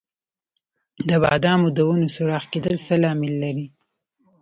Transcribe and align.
د 1.09 1.11
بادامو 1.23 1.67
د 1.77 1.79
ونو 1.87 2.07
سوراخ 2.15 2.43
کیدل 2.53 2.75
څه 2.85 2.93
لامل 3.03 3.33
لري؟ 3.43 3.65